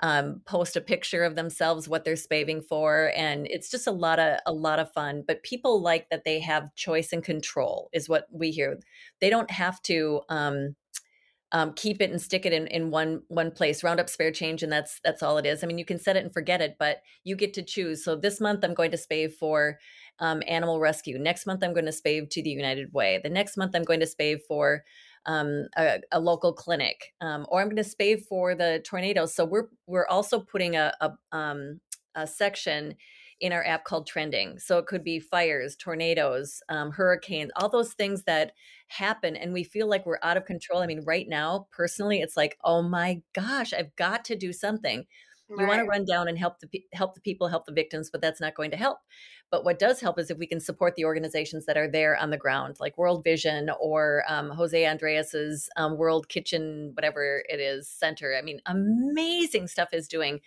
[0.00, 4.18] um, post a picture of themselves, what they're spaving for, and it's just a lot
[4.18, 5.22] of a lot of fun.
[5.26, 8.78] But people like that they have choice and control, is what we hear.
[9.20, 10.20] They don't have to.
[10.28, 10.76] Um,
[11.52, 14.64] um, keep it and stick it in, in one one place round up spare change
[14.64, 16.74] and that's that's all it is i mean you can set it and forget it
[16.76, 19.78] but you get to choose so this month i'm going to spave for
[20.18, 21.18] um, animal rescue.
[21.18, 23.20] Next month, I'm going to spave to the United Way.
[23.22, 24.84] The next month, I'm going to spave for
[25.26, 29.34] um, a, a, local clinic, um, or I'm going to spave for the tornadoes.
[29.34, 31.80] So we're we're also putting a, a, um,
[32.14, 32.94] a section
[33.40, 34.58] in our app called Trending.
[34.58, 38.52] So it could be fires, tornadoes, um, hurricanes, all those things that
[38.88, 40.80] happen, and we feel like we're out of control.
[40.80, 45.06] I mean, right now, personally, it's like, oh my gosh, I've got to do something.
[45.48, 45.60] Right.
[45.60, 48.20] You want to run down and help the help the people, help the victims, but
[48.20, 48.98] that's not going to help.
[49.50, 52.30] But what does help is if we can support the organizations that are there on
[52.30, 57.88] the ground, like World Vision or um, Jose Andres's um, World Kitchen, whatever it is,
[57.88, 58.34] center.
[58.36, 60.40] I mean, amazing stuff is doing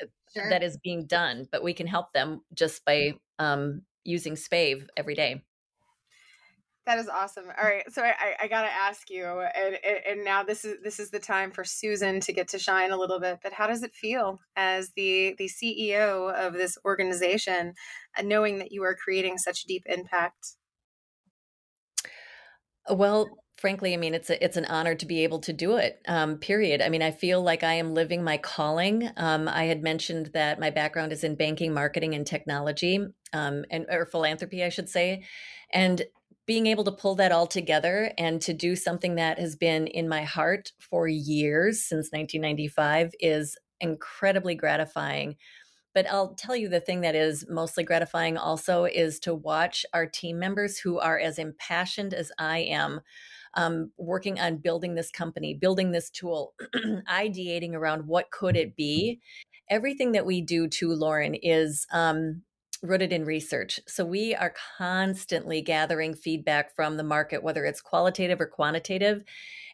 [0.00, 0.48] uh, sure.
[0.50, 5.14] that is being done, but we can help them just by um, using spave every
[5.14, 5.42] day
[6.86, 7.44] that is awesome.
[7.58, 11.10] All right, so I, I gotta ask you, and, and now this is this is
[11.10, 13.38] the time for Susan to get to shine a little bit.
[13.42, 17.74] But how does it feel as the the CEO of this organization,
[18.18, 20.56] uh, knowing that you are creating such deep impact?
[22.90, 26.02] Well, frankly, I mean, it's a, it's an honor to be able to do it.
[26.06, 26.82] Um, period.
[26.82, 29.08] I mean, I feel like I am living my calling.
[29.16, 32.98] Um, I had mentioned that my background is in banking, marketing, and technology,
[33.32, 35.22] um, and or philanthropy, I should say,
[35.72, 36.02] and
[36.46, 40.08] being able to pull that all together and to do something that has been in
[40.08, 45.36] my heart for years since 1995 is incredibly gratifying.
[45.94, 50.06] But I'll tell you the thing that is mostly gratifying also is to watch our
[50.06, 53.00] team members who are as impassioned as I am.
[53.56, 56.54] Um, working on building this company, building this tool,
[57.08, 59.20] ideating around what could it be.
[59.70, 62.42] Everything that we do to Lauren is um,
[62.84, 63.80] rooted in research.
[63.86, 69.24] So we are constantly gathering feedback from the market, whether it's qualitative or quantitative,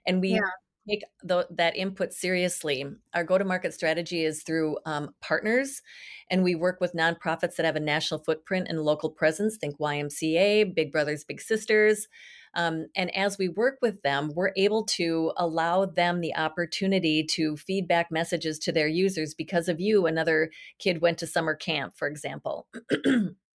[0.06, 0.40] and we yeah.
[0.88, 2.84] take the, that input seriously.
[3.12, 5.82] Our go to market strategy is through um, partners,
[6.30, 9.56] and we work with nonprofits that have a national footprint and local presence.
[9.56, 12.06] Think YMCA, Big Brothers Big Sisters.
[12.54, 17.56] Um, and as we work with them, we're able to allow them the opportunity to
[17.56, 20.06] feedback messages to their users because of you.
[20.06, 22.66] Another kid went to summer camp, for example.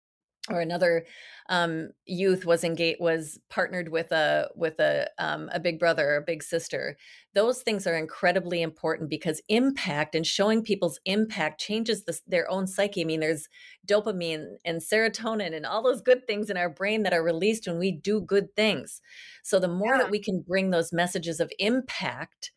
[0.49, 1.05] or another
[1.49, 6.15] um, youth was engaged was partnered with a with a um, a big brother or
[6.17, 6.97] a big sister
[7.33, 12.67] those things are incredibly important because impact and showing people's impact changes the, their own
[12.67, 13.47] psyche i mean there's
[13.87, 17.77] dopamine and serotonin and all those good things in our brain that are released when
[17.77, 19.01] we do good things
[19.43, 20.01] so the more yeah.
[20.01, 22.51] that we can bring those messages of impact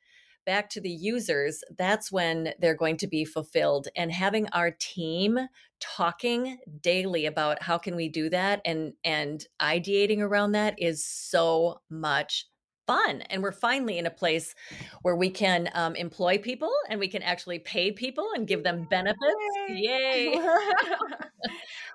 [0.49, 3.87] back to the users, that's when they're going to be fulfilled.
[3.95, 5.39] And having our team
[5.79, 11.83] talking daily about how can we do that and and ideating around that is so
[11.91, 12.47] much
[12.87, 13.21] fun.
[13.29, 14.55] And we're finally in a place
[15.03, 18.87] where we can um, employ people and we can actually pay people and give them
[18.89, 19.21] benefits.
[19.69, 20.33] Yay, yay.
[20.39, 21.31] that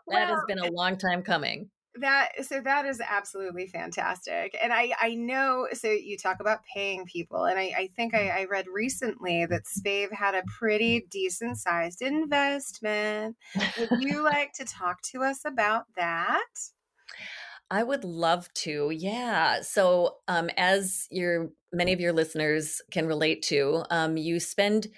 [0.05, 4.91] well, has been a long time coming that so that is absolutely fantastic and i
[4.99, 8.65] i know so you talk about paying people and i i think i, I read
[8.73, 13.35] recently that spave had a pretty decent sized investment
[13.77, 16.41] would you like to talk to us about that
[17.71, 18.91] I would love to.
[18.91, 19.61] Yeah.
[19.61, 24.89] So, um, as your many of your listeners can relate to, um, you spend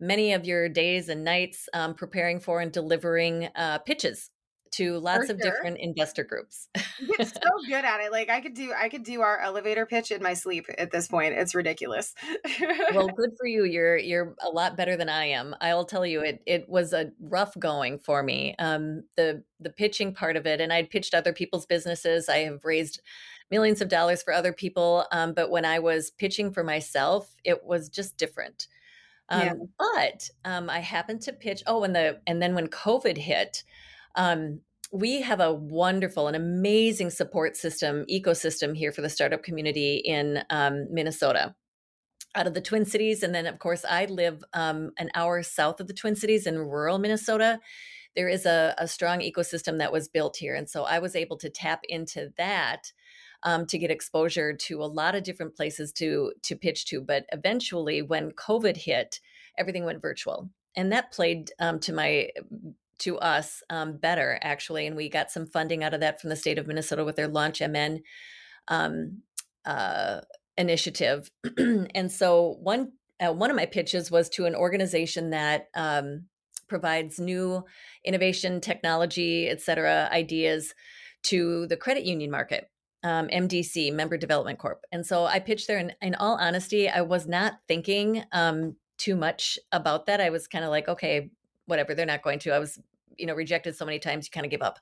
[0.00, 4.30] many of your days and nights um, preparing for and delivering uh, pitches
[4.72, 5.50] to lots For of sure.
[5.50, 6.68] different investor groups.
[6.98, 8.12] You're so good at it.
[8.12, 11.08] Like I could do I could do our elevator pitch in my sleep at this
[11.08, 11.34] point.
[11.34, 12.14] It's ridiculous.
[12.94, 13.64] well, good for you.
[13.64, 15.54] You're you're a lot better than I am.
[15.60, 18.54] I'll tell you it it was a rough going for me.
[18.58, 22.28] Um the the pitching part of it and I'd pitched other people's businesses.
[22.28, 23.00] I have raised
[23.50, 27.62] millions of dollars for other people, um, but when I was pitching for myself, it
[27.64, 28.66] was just different.
[29.28, 29.52] Um, yeah.
[29.78, 31.62] But um, I happened to pitch.
[31.66, 33.62] Oh, and the and then when COVID hit,
[34.14, 34.60] um,
[34.92, 40.44] we have a wonderful and amazing support system ecosystem here for the startup community in
[40.50, 41.54] um, Minnesota
[42.34, 43.22] out of the Twin Cities.
[43.22, 46.58] And then, of course, I live um, an hour south of the Twin Cities in
[46.58, 47.60] rural Minnesota.
[48.14, 50.54] There is a, a, strong ecosystem that was built here.
[50.54, 52.92] And so I was able to tap into that
[53.42, 57.00] um, to get exposure to a lot of different places to, to pitch to.
[57.00, 59.20] But eventually, when COVID hit,
[59.58, 60.50] everything went virtual.
[60.76, 62.28] And that played um, to my
[63.02, 66.36] to us um, better actually and we got some funding out of that from the
[66.36, 68.02] state of minnesota with their launch mn
[68.68, 69.22] um,
[69.64, 70.20] uh,
[70.56, 71.30] initiative.
[71.94, 76.24] And so one uh, one of my pitches was to an organization that um,
[76.68, 77.64] provides new
[78.04, 80.74] innovation technology et cetera ideas
[81.24, 82.70] to the credit union market
[83.04, 84.84] um, mdc member development corp.
[84.90, 89.16] And so i pitched there and in all honesty i was not thinking um, too
[89.16, 90.20] much about that.
[90.20, 91.30] I was kind of like okay
[91.66, 92.54] whatever they're not going to.
[92.54, 92.78] I was
[93.18, 94.78] you know rejected so many times you kind of give up.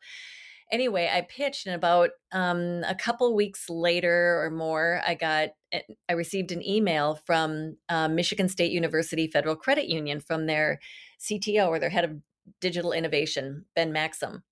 [0.72, 5.80] Anyway i pitched and about um, a couple weeks later or more i got eh,
[6.08, 10.78] i received an email from um, michigan state university federal credit union from their
[11.20, 12.12] cto or their head of
[12.60, 14.44] digital innovation ben maxim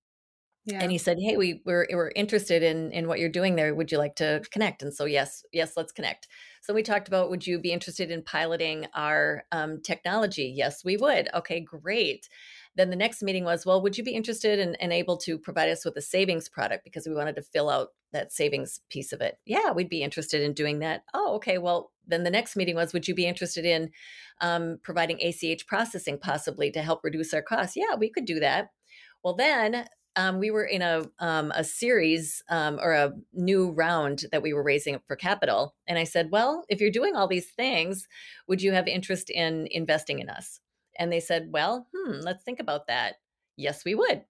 [0.69, 0.79] yeah.
[0.81, 3.73] and he said hey we we're, we're interested in in what you're doing there.
[3.73, 4.81] Would you like to connect?
[4.81, 6.27] And so yes yes let's connect.
[6.61, 10.53] So we talked about would you be interested in piloting our um, technology?
[10.55, 11.29] Yes we would.
[11.33, 12.27] Okay great
[12.79, 15.37] then the next meeting was, well, would you be interested and in, in able to
[15.37, 19.11] provide us with a savings product because we wanted to fill out that savings piece
[19.11, 19.37] of it?
[19.45, 21.03] Yeah, we'd be interested in doing that.
[21.13, 21.57] Oh, okay.
[21.57, 23.91] Well, then the next meeting was, would you be interested in
[24.41, 27.75] um, providing ACH processing possibly to help reduce our costs?
[27.75, 28.69] Yeah, we could do that.
[29.23, 34.25] Well, then um, we were in a um, a series um, or a new round
[34.31, 37.51] that we were raising for capital, and I said, "Well, if you're doing all these
[37.51, 38.07] things,
[38.47, 40.59] would you have interest in investing in us?"
[40.99, 43.15] And they said, "Well, hmm, let's think about that."
[43.55, 44.23] Yes, we would.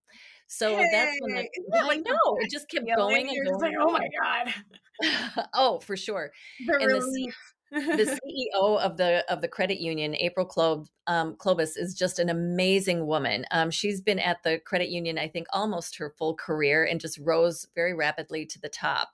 [0.48, 3.60] So hey, that's when the, yeah, like no, it just kept going and going.
[3.60, 5.48] Like, oh my god!
[5.54, 6.32] oh, for sure.
[6.68, 7.36] The and relief
[7.72, 8.20] the
[8.56, 13.06] CEO of the of the credit union, April Klob, um, Clobes, is just an amazing
[13.06, 13.46] woman.
[13.52, 17.20] Um, she's been at the credit union, I think, almost her full career, and just
[17.20, 19.10] rose very rapidly to the top.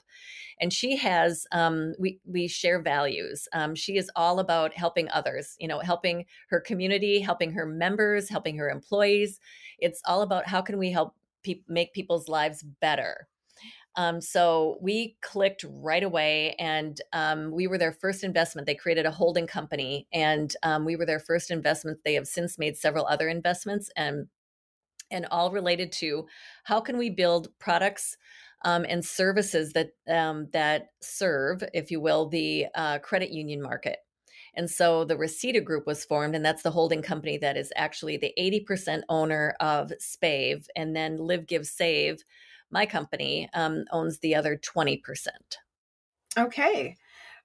[0.59, 3.47] And she has um, we we share values.
[3.53, 5.55] Um, she is all about helping others.
[5.59, 9.39] You know, helping her community, helping her members, helping her employees.
[9.79, 13.27] It's all about how can we help pe- make people's lives better.
[13.97, 18.67] Um, so we clicked right away, and um, we were their first investment.
[18.67, 21.99] They created a holding company, and um, we were their first investment.
[22.03, 24.27] They have since made several other investments, and
[25.11, 26.25] and all related to
[26.63, 28.17] how can we build products
[28.65, 33.99] um, and services that um, that serve, if you will, the uh, credit union market.
[34.55, 38.17] And so the Reseda Group was formed, and that's the holding company that is actually
[38.17, 42.23] the 80% owner of Spave, and then Live, Give, Save
[42.71, 45.01] my company um, owns the other 20%.
[46.37, 46.97] Okay.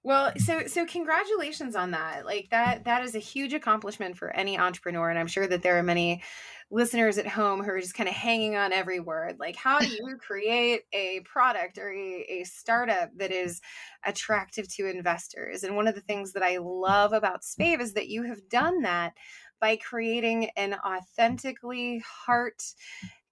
[0.03, 2.25] Well, so so congratulations on that.
[2.25, 5.79] Like that that is a huge accomplishment for any entrepreneur and I'm sure that there
[5.79, 6.23] are many
[6.71, 9.39] listeners at home who are just kind of hanging on every word.
[9.39, 13.61] Like how do you create a product or a, a startup that is
[14.03, 15.65] attractive to investors?
[15.65, 18.81] And one of the things that I love about Spave is that you have done
[18.83, 19.13] that
[19.61, 22.63] by creating an authentically heart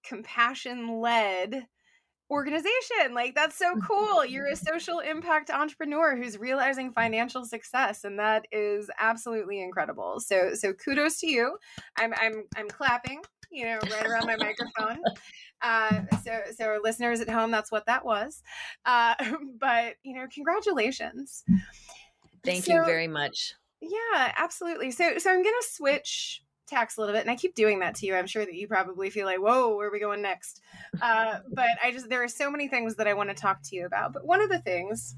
[0.03, 1.65] compassion led
[2.29, 3.13] organization.
[3.13, 4.23] Like that's so cool.
[4.25, 10.19] You're a social impact entrepreneur who's realizing financial success and that is absolutely incredible.
[10.19, 11.57] So so kudos to you.
[11.97, 15.01] I'm I'm I'm clapping, you know, right around my microphone.
[15.61, 18.43] Uh, so so listeners at home, that's what that was.
[18.85, 19.15] Uh,
[19.59, 21.43] but you know, congratulations.
[22.43, 23.53] Thank so, you very much.
[23.81, 24.91] Yeah, absolutely.
[24.91, 28.05] So so I'm gonna switch tacks a little bit and i keep doing that to
[28.05, 30.61] you i'm sure that you probably feel like whoa where are we going next
[31.01, 33.75] uh, but i just there are so many things that i want to talk to
[33.75, 35.15] you about but one of the things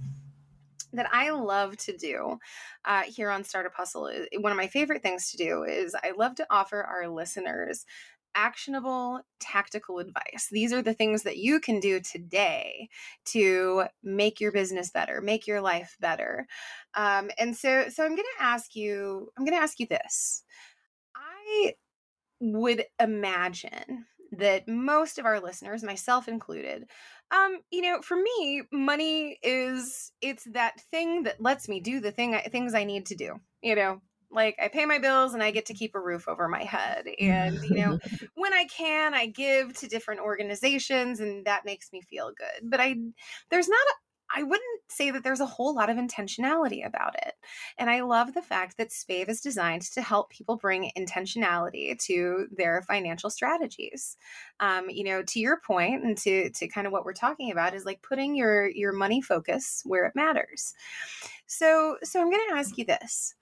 [0.93, 2.37] that I love to do
[2.83, 6.11] uh, here on Startup Hustle, is, one of my favorite things to do is I
[6.17, 7.85] love to offer our listeners
[8.35, 10.47] actionable tactical advice.
[10.51, 12.89] These are the things that you can do today
[13.25, 16.47] to make your business better, make your life better.
[16.95, 20.43] Um, and so, so I'm going to ask you, I'm going to ask you this.
[21.51, 21.73] I
[22.39, 26.85] would imagine that most of our listeners, myself included,
[27.31, 32.11] um, you know, for me, money is it's that thing that lets me do the
[32.11, 33.39] thing I, things I need to do.
[33.61, 36.47] You know, like I pay my bills and I get to keep a roof over
[36.47, 37.05] my head.
[37.19, 37.99] And you know,
[38.35, 42.69] when I can, I give to different organizations, and that makes me feel good.
[42.69, 42.95] But I,
[43.49, 43.93] there's not a,
[44.35, 47.33] I wouldn't say that there's a whole lot of intentionality about it.
[47.77, 52.47] And I love the fact that Spave is designed to help people bring intentionality to
[52.51, 54.17] their financial strategies.
[54.59, 57.73] Um, you know, to your point and to to kind of what we're talking about
[57.73, 60.73] is like putting your your money focus where it matters.
[61.45, 63.35] So so I'm going to ask you this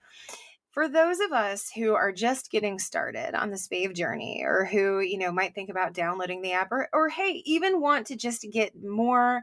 [0.72, 5.00] for those of us who are just getting started on the spave journey or who
[5.00, 8.46] you know might think about downloading the app or, or hey even want to just
[8.52, 9.42] get more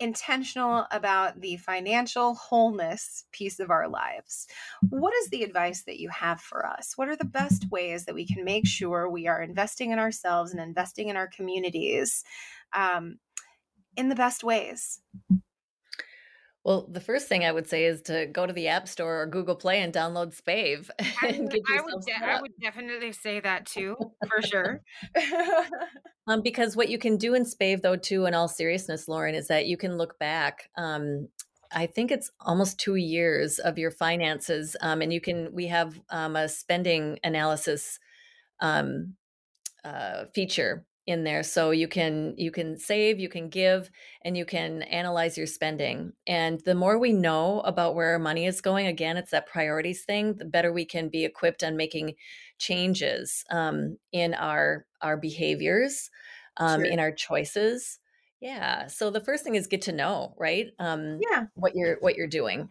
[0.00, 4.46] intentional about the financial wholeness piece of our lives.
[4.88, 6.94] What is the advice that you have for us?
[6.96, 10.52] What are the best ways that we can make sure we are investing in ourselves
[10.52, 12.24] and investing in our communities
[12.72, 13.18] um,
[13.96, 15.00] in the best ways?
[16.64, 19.26] Well, the first thing I would say is to go to the App Store or
[19.26, 20.90] Google Play and download Spave.
[21.22, 23.96] And I, would de- I would definitely say that too,
[24.28, 24.80] for sure.
[26.26, 29.48] um, because what you can do in Spave, though, too, in all seriousness, Lauren, is
[29.48, 30.68] that you can look back.
[30.76, 31.28] Um,
[31.72, 35.52] I think it's almost two years of your finances, um, and you can.
[35.52, 37.98] We have um, a spending analysis
[38.60, 39.14] um,
[39.84, 43.90] uh, feature in there so you can you can save you can give
[44.24, 48.46] and you can analyze your spending and the more we know about where our money
[48.46, 52.14] is going again it's that priorities thing the better we can be equipped on making
[52.58, 56.08] changes um, in our our behaviors
[56.58, 56.84] um, sure.
[56.84, 57.98] in our choices.
[58.40, 61.46] Yeah so the first thing is get to know right um, yeah.
[61.54, 62.68] what you're what you're doing.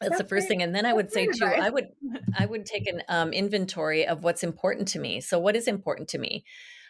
[0.00, 0.58] That's, that's the first great.
[0.58, 1.86] thing and then i would say too i would
[2.38, 5.22] i would take an um, inventory of what's important to me.
[5.22, 6.44] So what is important to me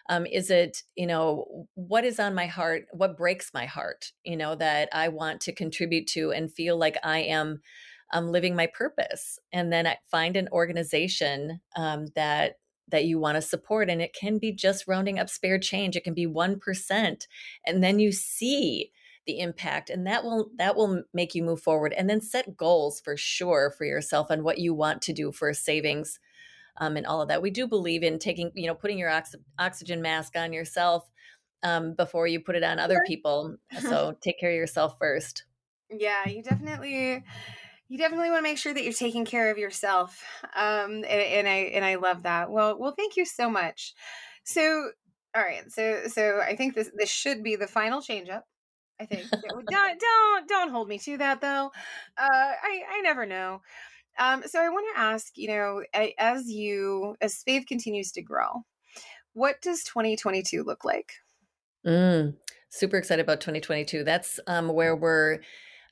[0.08, 4.36] um, is it you know what is on my heart what breaks my heart you
[4.36, 7.60] know that i want to contribute to and feel like i am
[8.12, 9.38] um, living my purpose?
[9.52, 14.14] And then I find an organization um, that that you want to support and it
[14.14, 15.96] can be just rounding up spare change.
[15.96, 17.26] It can be 1%
[17.66, 18.92] and then you see
[19.26, 21.92] the impact and that will that will make you move forward.
[21.94, 25.52] And then set goals for sure for yourself on what you want to do for
[25.52, 26.20] savings
[26.78, 29.34] um, and all of that we do believe in taking you know putting your ox-
[29.58, 31.08] oxygen mask on yourself
[31.62, 35.44] um, before you put it on other people so take care of yourself first
[35.90, 37.22] yeah you definitely
[37.88, 40.22] you definitely want to make sure that you're taking care of yourself
[40.54, 43.94] um, and, and i and i love that well well thank you so much
[44.44, 44.90] so
[45.34, 48.44] all right so so i think this this should be the final change up
[49.00, 49.26] I think.
[49.30, 49.66] don't
[50.00, 51.70] don't don't hold me to that though.
[52.18, 53.62] Uh, I I never know.
[54.18, 55.82] Um, so I want to ask, you know,
[56.18, 58.64] as you as Spave continues to grow,
[59.34, 61.12] what does 2022 look like?
[61.86, 62.34] Mm,
[62.70, 64.04] super excited about 2022.
[64.04, 65.40] That's um, where we're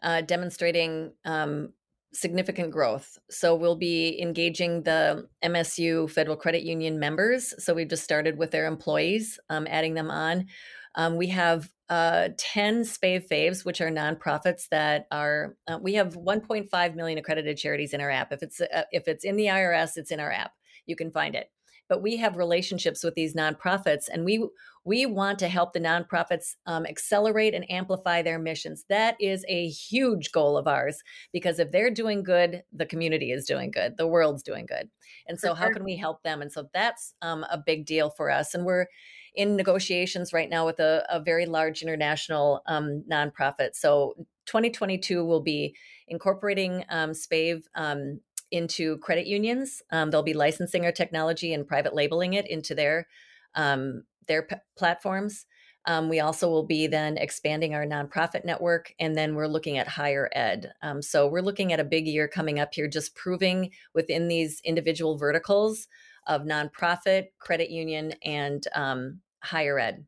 [0.03, 1.73] uh, demonstrating um,
[2.15, 3.19] significant growth.
[3.31, 7.55] So we'll be engaging the MSU Federal Credit Union members.
[7.63, 10.47] So we've just started with their employees, um, adding them on.
[10.95, 16.15] Um, we have uh, 10 SPAVE Faves, which are nonprofits that are, uh, we have
[16.15, 18.33] 1.5 million accredited charities in our app.
[18.33, 20.53] If it's, uh, if it's in the IRS, it's in our app.
[20.87, 21.51] You can find it.
[21.87, 24.49] But we have relationships with these nonprofits and we,
[24.87, 28.87] we want to help the nonprofits um, accelerate and amplify their missions.
[28.89, 33.45] That is a huge goal of ours because if they're doing good, the community is
[33.45, 34.89] doing good, the world's doing good.
[35.29, 36.41] And so, how can we help them?
[36.41, 38.55] And so, that's um, a big deal for us.
[38.55, 38.87] And we're,
[39.35, 43.75] in negotiations right now with a, a very large international um, nonprofit.
[43.75, 44.15] So
[44.47, 45.75] 2022 will be
[46.09, 48.21] incorporating um, SPAVE um,
[48.51, 49.83] into credit unions.
[49.91, 53.07] Um, they'll be licensing our technology and private labeling it into their
[53.55, 55.47] um, their p- platforms.
[55.87, 59.87] Um, we also will be then expanding our nonprofit network, and then we're looking at
[59.87, 60.73] higher ed.
[61.01, 65.19] So we're looking at a big year coming up here, just proving within these individual
[65.19, 65.87] verticals
[66.27, 70.07] of nonprofit, credit union, and um, higher ed.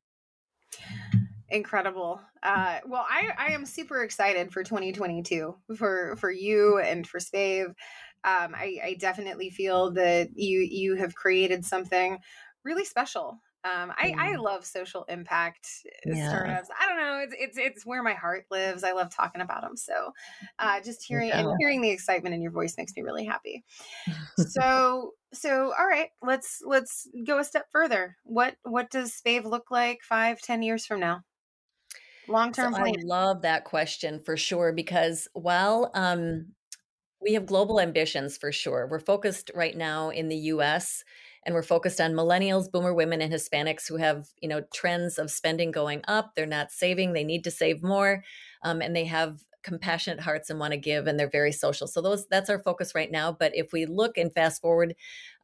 [1.49, 2.21] Incredible.
[2.43, 7.69] Uh, well, I, I am super excited for 2022 for for you and for Spave.
[8.25, 12.19] Um, I, I definitely feel that you you have created something
[12.65, 15.69] really special um, I, I love social impact
[16.07, 16.29] uh, yeah.
[16.29, 16.69] startups.
[16.81, 17.19] I don't know.
[17.19, 18.85] It's, it's it's where my heart lives.
[18.85, 19.77] I love talking about them.
[19.77, 20.13] So,
[20.59, 21.41] uh, just hearing yeah.
[21.41, 23.65] and hearing the excitement in your voice makes me really happy.
[24.37, 28.17] so so all right, let's let's go a step further.
[28.25, 31.23] What what does Spave look like five ten years from now?
[32.29, 36.53] Long term so I love that question for sure because while um,
[37.21, 41.05] we have global ambitions for sure, we're focused right now in the U.S
[41.47, 45.31] and we're focused on millennials boomer women and hispanics who have you know trends of
[45.31, 48.23] spending going up they're not saving they need to save more
[48.63, 51.89] um, and they have compassionate hearts and want to give and they're very social.
[51.89, 54.95] So those that's our focus right now but if we look and fast forward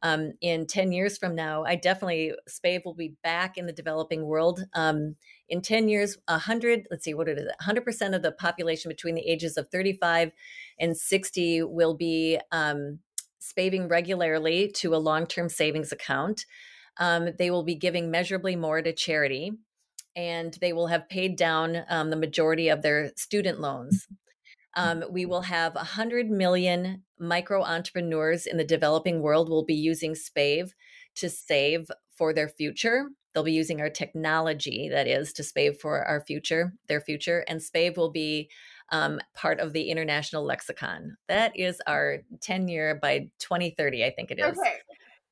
[0.01, 4.25] um, in 10 years from now i definitely spave will be back in the developing
[4.25, 4.63] world.
[4.73, 5.17] Um,
[5.49, 9.29] in 10 years 100 let's see what it is 100% of the population between the
[9.29, 10.31] ages of 35
[10.79, 12.99] and 60 will be um,
[13.43, 16.45] spaving regularly to a long term savings account.
[16.97, 19.51] Um, they will be giving measurably more to charity,
[20.15, 24.07] and they will have paid down um, the majority of their student loans.
[24.75, 30.15] Um, we will have 100 million micro entrepreneurs in the developing world will be using
[30.15, 30.73] SPAVE
[31.15, 33.09] to save for their future.
[33.33, 37.43] They'll be using our technology, that is, to SPAVE for our future, their future.
[37.47, 38.49] And SPAVE will be
[38.91, 41.17] um, part of the international lexicon.
[41.27, 44.57] That is our 10 year by 2030, I think it is.
[44.57, 44.77] Okay.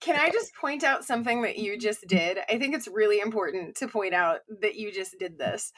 [0.02, 2.39] Can I just point out something that you just did?
[2.49, 5.72] I think it's really important to point out that you just did this.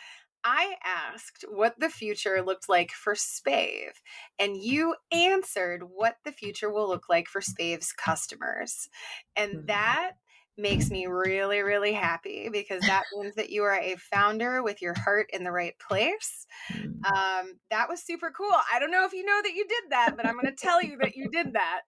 [0.45, 3.93] I asked what the future looked like for Spave,
[4.37, 8.89] and you answered what the future will look like for Spave's customers.
[9.35, 9.65] And mm-hmm.
[9.67, 10.11] that
[10.57, 14.93] makes me really, really happy because that means that you are a founder with your
[14.93, 16.45] heart in the right place.
[16.71, 17.03] Mm.
[17.05, 18.53] Um, that was super cool.
[18.71, 20.81] I don't know if you know that you did that, but I'm going to tell
[20.81, 21.81] you that you did that.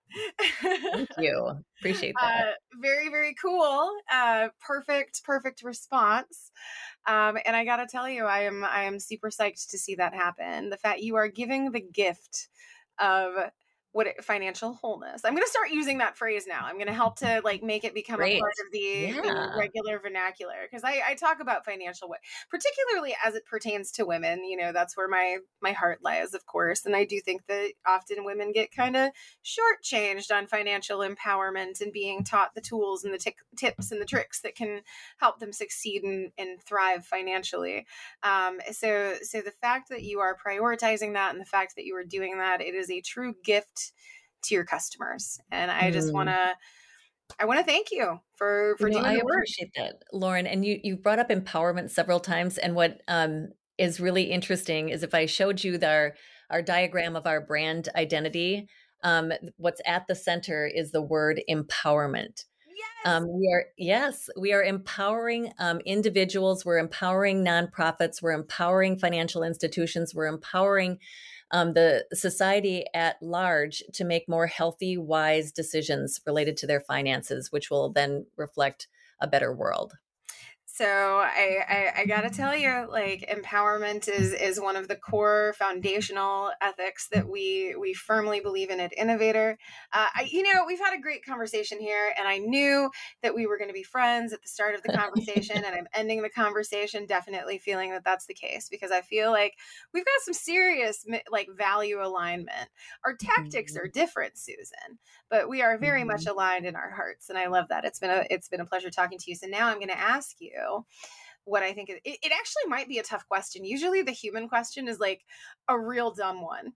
[0.61, 1.51] Thank you.
[1.79, 2.47] Appreciate that.
[2.47, 2.51] Uh,
[2.81, 3.91] very, very cool.
[4.11, 6.51] Uh, perfect, perfect response.
[7.07, 9.95] Um, and I got to tell you, I am, I am super psyched to see
[9.95, 10.69] that happen.
[10.69, 12.49] The fact you are giving the gift
[12.99, 13.33] of
[13.95, 15.21] what it, financial wholeness.
[15.23, 16.59] I'm going to start using that phrase now.
[16.65, 18.35] I'm going to help to like make it become Great.
[18.35, 19.21] a part of the, yeah.
[19.21, 22.13] the regular vernacular because I, I, talk about financial
[22.49, 24.43] particularly as it pertains to women.
[24.43, 27.71] You know, that's where my my heart lies, of course, and I do think that
[27.87, 29.11] often women get kind of
[29.45, 34.05] shortchanged on financial empowerment and being taught the tools and the t- tips and the
[34.05, 34.81] tricks that can
[35.19, 37.85] help them succeed and, and thrive financially.
[38.23, 41.95] Um, so so the fact that you are prioritizing that and the fact that you
[41.95, 43.84] are doing that, it is a true gift
[44.43, 45.39] to your customers.
[45.51, 46.53] And I just want to
[47.39, 50.47] I want to thank you for for you know, doing I appreciate that, Lauren.
[50.47, 55.03] And you you brought up empowerment several times, and what um, is really interesting is
[55.03, 56.15] if I showed you our
[56.49, 58.67] our diagram of our brand identity,
[59.03, 62.45] um, what's at the center is the word empowerment.
[63.05, 66.65] Um, we are yes, we are empowering um, individuals.
[66.65, 68.19] We're empowering nonprofits.
[68.19, 70.15] We're empowering financial institutions.
[70.15, 70.97] We're empowering
[71.51, 77.51] um, the society at large to make more healthy, wise decisions related to their finances,
[77.51, 78.87] which will then reflect
[79.21, 79.93] a better world.
[80.75, 85.55] So I, I, I gotta tell you, like empowerment is is one of the core
[85.57, 89.57] foundational ethics that we we firmly believe in at Innovator.
[89.93, 92.89] Uh, I, you know, we've had a great conversation here, and I knew
[93.23, 95.87] that we were going to be friends at the start of the conversation, and I'm
[95.93, 99.53] ending the conversation definitely feeling that that's the case because I feel like
[99.93, 102.67] we've got some serious like value alignment.
[103.05, 103.97] Our tactics are mm-hmm.
[103.97, 104.99] different, Susan,
[105.29, 106.31] but we are very much mm-hmm.
[106.31, 107.85] aligned in our hearts, and I love that.
[107.85, 109.37] It's been a it's been a pleasure talking to you.
[109.37, 110.64] So now I'm going to ask you
[111.45, 113.65] what I think it, it actually might be a tough question.
[113.65, 115.25] Usually the human question is like
[115.67, 116.73] a real dumb one.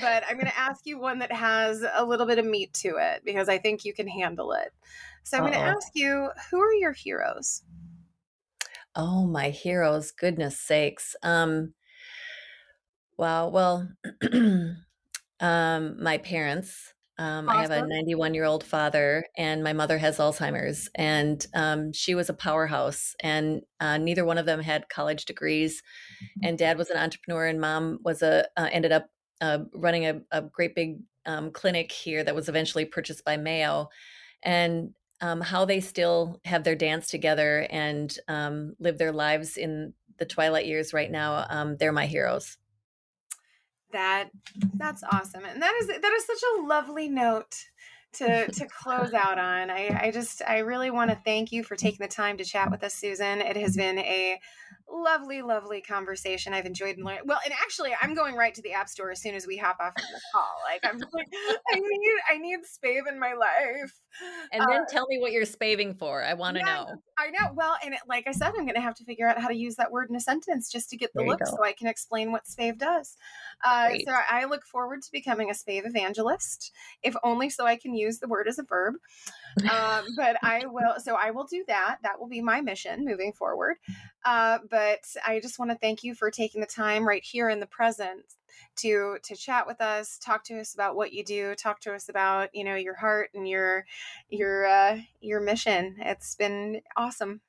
[0.00, 2.96] But I'm going to ask you one that has a little bit of meat to
[2.98, 4.72] it because I think you can handle it.
[5.24, 7.62] So I'm going to ask you who are your heroes?
[8.94, 11.16] Oh, my heroes, goodness sakes.
[11.22, 11.74] Um
[13.16, 13.88] wow, well
[15.40, 17.58] um my parents um, awesome.
[17.58, 22.16] I have a 91 year old father, and my mother has Alzheimer's, and um, she
[22.16, 23.14] was a powerhouse.
[23.20, 25.82] And uh, neither one of them had college degrees.
[26.24, 26.48] Mm-hmm.
[26.48, 29.08] And dad was an entrepreneur, and mom was a uh, ended up
[29.40, 33.88] uh, running a, a, great big um, clinic here that was eventually purchased by Mayo.
[34.42, 39.94] And um, how they still have their dance together and um, live their lives in
[40.18, 42.58] the twilight years right now, um, they're my heroes
[43.92, 44.30] that
[44.74, 45.44] that's awesome.
[45.44, 47.66] And that is that is such a lovely note
[48.14, 49.70] to to close out on.
[49.70, 52.70] I i just i really want to thank you for taking the time to chat
[52.70, 53.40] with us susan.
[53.40, 54.40] It has been a
[54.92, 56.52] lovely, lovely conversation.
[56.52, 57.22] I've enjoyed and learned.
[57.24, 59.78] Well, and actually, I'm going right to the app store as soon as we hop
[59.80, 60.50] off of this call.
[60.64, 61.28] Like, I'm just like,
[61.72, 63.92] I need, I need spave in my life.
[64.52, 66.22] And then uh, tell me what you're spaving for.
[66.22, 66.86] I want to know.
[67.18, 67.52] I know.
[67.54, 69.56] Well, and it, like I said, I'm going to have to figure out how to
[69.56, 72.30] use that word in a sentence just to get the look, so I can explain
[72.30, 73.16] what spave does.
[73.64, 76.72] Uh, so I look forward to becoming a spave evangelist,
[77.02, 78.94] if only so I can use the word as a verb.
[79.70, 80.94] Um, but I will.
[80.98, 81.98] So I will do that.
[82.02, 83.76] That will be my mission moving forward.
[84.24, 87.60] Uh, but I just want to thank you for taking the time right here in
[87.60, 88.22] the present
[88.76, 92.08] to to chat with us, talk to us about what you do, talk to us
[92.08, 93.84] about you know your heart and your
[94.28, 95.96] your uh, your mission.
[95.98, 97.40] It's been awesome.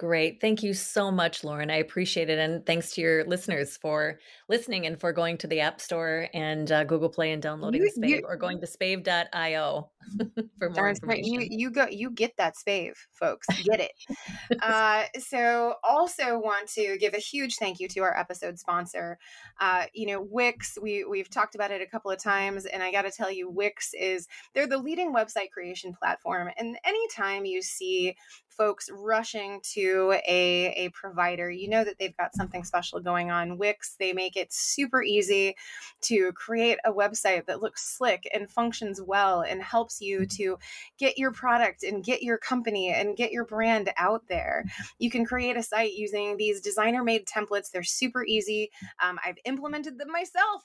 [0.00, 0.40] Great.
[0.40, 1.70] Thank you so much, Lauren.
[1.70, 2.38] I appreciate it.
[2.38, 6.72] And thanks to your listeners for listening and for going to the App Store and
[6.72, 9.90] uh, Google Play and downloading you, Spave you, or going to spave.io
[10.58, 11.34] for more information.
[11.34, 13.46] You, you go, you get that Spave, folks.
[13.62, 13.92] Get it.
[14.62, 19.18] uh, so also want to give a huge thank you to our episode sponsor.
[19.60, 22.90] Uh, you know, Wix, we, we've talked about it a couple of times and I
[22.90, 26.48] got to tell you, Wix is, they're the leading website creation platform.
[26.56, 28.16] And anytime you see
[28.60, 33.56] folks rushing to a, a provider, you know that they've got something special going on.
[33.56, 35.56] Wix, they make it super easy
[36.02, 40.58] to create a website that looks slick and functions well and helps you to
[40.98, 44.66] get your product and get your company and get your brand out there.
[44.98, 47.70] You can create a site using these designer made templates.
[47.70, 48.70] They're super easy.
[49.02, 50.64] Um, I've implemented them myself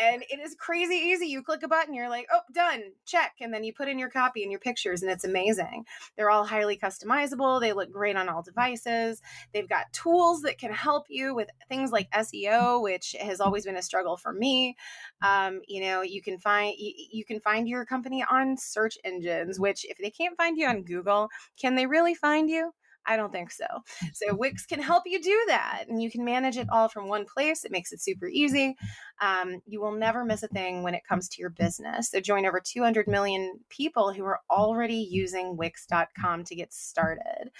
[0.00, 1.26] and it is crazy easy.
[1.26, 3.32] You click a button, you're like, oh, done, check.
[3.40, 5.84] And then you put in your copy and your pictures, and it's amazing.
[6.16, 7.60] They're all highly customizable.
[7.60, 9.20] They look great on all devices.
[9.52, 13.76] They've got tools that can help you with things like SEO, which has always been
[13.76, 14.76] a struggle for me.
[15.22, 19.58] Um, you know, you can find you, you can find your company on search engines,
[19.60, 21.28] which if they can't find you on Google,
[21.60, 22.72] can they really find you?
[23.06, 23.66] I don't think so.
[24.12, 27.24] So Wix can help you do that, and you can manage it all from one
[27.24, 27.64] place.
[27.64, 28.76] It makes it super easy.
[29.20, 32.10] Um, you will never miss a thing when it comes to your business.
[32.10, 37.50] So join over 200 million people who are already using Wix.com to get started.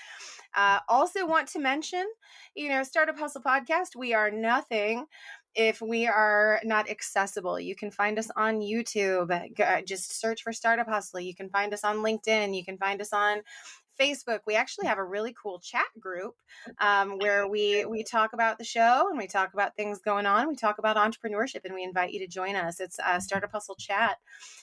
[0.54, 2.04] Uh, also, want to mention,
[2.54, 3.96] you know, Startup Hustle podcast.
[3.96, 5.06] We are nothing
[5.54, 7.60] if we are not accessible.
[7.60, 9.30] You can find us on YouTube.
[9.86, 11.20] Just search for Startup Hustle.
[11.20, 12.56] You can find us on LinkedIn.
[12.56, 13.42] You can find us on
[13.98, 16.34] Facebook, we actually have a really cool chat group
[16.80, 20.48] um, where we we talk about the show and we talk about things going on.
[20.48, 22.80] We talk about entrepreneurship, and we invite you to join us.
[22.80, 24.16] It's a Startup Hustle Chat,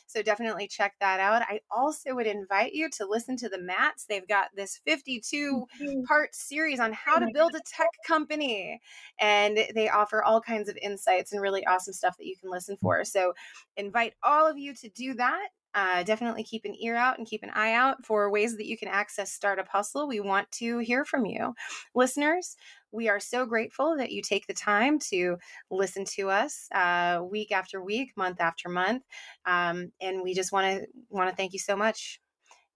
[0.08, 1.44] so definitely check that out.
[1.44, 4.06] I also would invite you to listen to the Matts.
[4.06, 6.04] They've got this 52 mm-hmm.
[6.04, 8.82] part series on how oh to build a tech company,
[9.20, 12.78] and they offer all kinds of insights and really awesome stuff that you can listen
[12.82, 13.04] for.
[13.06, 13.34] So
[13.78, 17.44] invite all of you to do that uh, definitely keep an ear out and keep
[17.44, 20.08] an eye out for ways that you can access Startup Hustle.
[20.08, 21.54] We want to hear from you.
[21.94, 22.56] Listeners,
[22.92, 25.38] we are so grateful that you take the time to
[25.70, 29.04] listen to us uh, week after week, month after month.
[29.46, 32.20] Um, and we just want to want to thank you so much.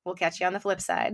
[0.05, 1.13] We'll catch you on the flip side.